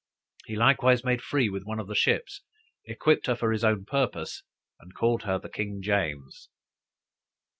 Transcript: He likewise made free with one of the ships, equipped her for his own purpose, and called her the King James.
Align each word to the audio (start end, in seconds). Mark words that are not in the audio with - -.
He 0.45 0.55
likewise 0.55 1.03
made 1.03 1.21
free 1.21 1.47
with 1.47 1.63
one 1.65 1.79
of 1.79 1.85
the 1.87 1.93
ships, 1.93 2.41
equipped 2.85 3.27
her 3.27 3.35
for 3.35 3.51
his 3.51 3.63
own 3.63 3.85
purpose, 3.85 4.41
and 4.79 4.95
called 4.95 5.21
her 5.25 5.37
the 5.37 5.47
King 5.47 5.79
James. 5.83 6.49